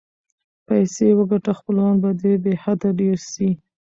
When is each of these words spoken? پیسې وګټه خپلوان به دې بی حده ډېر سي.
پیسې 0.67 1.07
وګټه 1.17 1.51
خپلوان 1.59 1.95
به 2.01 2.09
دې 2.21 2.33
بی 2.43 2.53
حده 2.63 2.89
ډېر 2.99 3.17
سي. 3.31 3.49